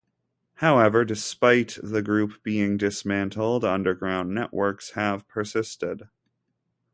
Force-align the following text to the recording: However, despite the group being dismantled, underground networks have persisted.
However, 0.55 1.05
despite 1.05 1.77
the 1.83 2.01
group 2.01 2.41
being 2.41 2.75
dismantled, 2.75 3.63
underground 3.63 4.33
networks 4.33 4.93
have 4.93 5.27
persisted. 5.27 6.09